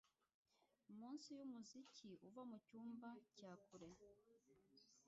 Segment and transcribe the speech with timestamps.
[0.97, 3.89] Munsi yumuziki uva mucyumba cya kure.